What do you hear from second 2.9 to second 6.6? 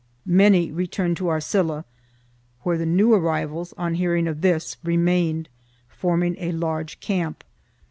arrivals, on hearing of this, remained, forming a